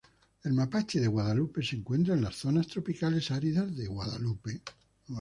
El 0.43 0.53
mapache 0.53 0.99
de 0.99 1.05
Guadalupe 1.05 1.61
se 1.61 1.75
encuentra 1.75 2.15
en 2.15 2.23
las 2.23 2.35
zonas 2.35 2.65
tropicales 2.65 3.29
áridas 3.29 3.75
de 3.77 3.85
Guadalupe. 3.85 4.63